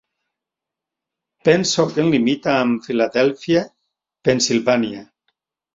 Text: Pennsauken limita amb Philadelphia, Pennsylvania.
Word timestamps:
Pennsauken 1.49 2.09
limita 2.15 2.57
amb 2.63 2.89
Philadelphia, 2.89 3.63
Pennsylvania. 4.29 5.11